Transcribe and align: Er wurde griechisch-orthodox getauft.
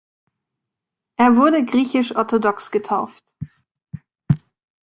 Er 1.17 1.35
wurde 1.35 1.63
griechisch-orthodox 1.63 2.71
getauft. 2.71 3.35